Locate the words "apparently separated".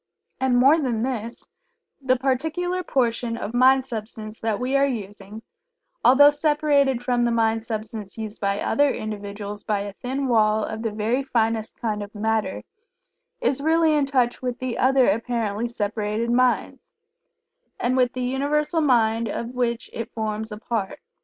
15.05-16.31